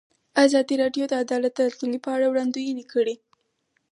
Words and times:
ازادي 0.45 0.75
راډیو 0.83 1.05
د 1.09 1.13
عدالت 1.23 1.53
د 1.55 1.59
راتلونکې 1.69 2.03
په 2.05 2.09
اړه 2.15 2.25
وړاندوینې 2.31 2.85
کړې. 2.93 3.15